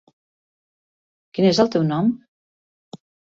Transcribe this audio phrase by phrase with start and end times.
[1.37, 2.09] Quin és el teu nom?